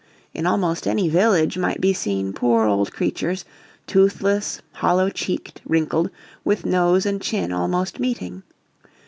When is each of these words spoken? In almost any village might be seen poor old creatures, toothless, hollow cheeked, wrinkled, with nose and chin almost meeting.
In 0.33 0.47
almost 0.47 0.87
any 0.87 1.09
village 1.09 1.59
might 1.59 1.79
be 1.79 1.93
seen 1.93 2.33
poor 2.33 2.65
old 2.65 2.91
creatures, 2.91 3.45
toothless, 3.85 4.59
hollow 4.71 5.11
cheeked, 5.11 5.61
wrinkled, 5.63 6.09
with 6.43 6.65
nose 6.65 7.05
and 7.05 7.21
chin 7.21 7.51
almost 7.53 7.99
meeting. 7.99 8.41